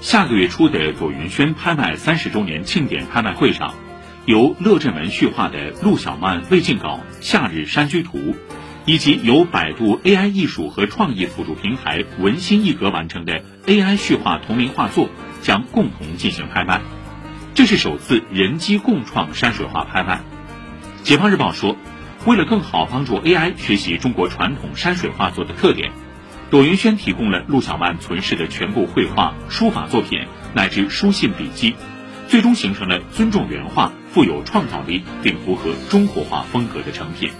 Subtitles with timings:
[0.00, 3.74] 下个月初的朵云轩拍卖三十周年庆典拍卖会上，
[4.24, 8.18] 由乐正文续画的陆小曼未进稿《夏日山居图》，
[8.86, 15.10] 以及由百度 AI 艺术和创意辅助平台文心一格完成的 AI 续画同名画作，
[15.42, 16.80] 将共同进行拍卖。
[17.52, 20.22] 这是首次人机共创山水画拍卖。
[21.02, 21.76] 解放日报说，
[22.24, 25.92] 为了更好帮助 AI 学习中国传统山水画作的特点，
[26.50, 31.76] 朵云轩提供了陆小曼存世的全部绘画、书法作品乃至书信笔记，
[32.26, 37.30] 最终形成了尊重原画、富有创造力并符合中国画风格的成品。